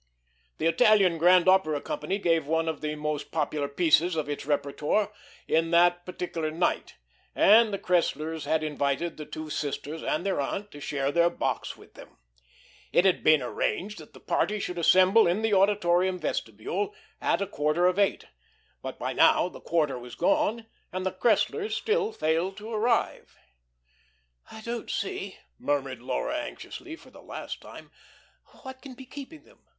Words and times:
The 0.57 0.65
Italian 0.65 1.19
Grand 1.19 1.47
Opera 1.47 1.79
Company 1.79 2.17
gave 2.17 2.47
one 2.47 2.67
of 2.67 2.81
the 2.81 2.95
most 2.95 3.29
popular 3.31 3.67
pieces 3.67 4.15
of 4.15 4.27
its 4.27 4.47
repertoire 4.47 5.11
on 5.47 5.69
that 5.69 6.07
particular 6.07 6.49
night, 6.49 6.95
and 7.35 7.71
the 7.71 7.77
Cresslers 7.77 8.45
had 8.45 8.63
invited 8.63 9.15
the 9.17 9.27
two 9.27 9.51
sisters 9.51 10.01
and 10.01 10.25
their 10.25 10.41
aunt 10.41 10.71
to 10.71 10.79
share 10.81 11.11
their 11.11 11.29
box 11.29 11.77
with 11.77 11.93
them. 11.93 12.17
It 12.91 13.05
had 13.05 13.23
been 13.23 13.43
arranged 13.43 13.99
that 13.99 14.13
the 14.13 14.19
party 14.19 14.57
should 14.59 14.79
assemble 14.79 15.27
in 15.27 15.43
the 15.43 15.53
Auditorium 15.53 16.17
vestibule 16.17 16.95
at 17.21 17.39
a 17.39 17.45
quarter 17.45 17.85
of 17.85 17.99
eight; 17.99 18.25
but 18.81 18.97
by 18.97 19.13
now 19.13 19.49
the 19.49 19.61
quarter 19.61 19.99
was 19.99 20.15
gone 20.15 20.65
and 20.91 21.05
the 21.05 21.11
Cresslers 21.11 21.75
still 21.75 22.11
failed 22.11 22.57
to 22.57 22.73
arrive. 22.73 23.37
"I 24.49 24.61
don't 24.61 24.89
see," 24.89 25.37
murmured 25.59 26.01
Laura 26.01 26.37
anxiously 26.39 26.95
for 26.95 27.11
the 27.11 27.21
last 27.21 27.61
time, 27.61 27.91
"what 28.63 28.81
can 28.81 28.95
be 28.95 29.05
keeping 29.05 29.43
them. 29.43 29.59